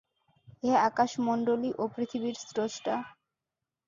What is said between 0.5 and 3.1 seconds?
হে আকাশমণ্ডলী ও পৃথিবীর স্রষ্টা!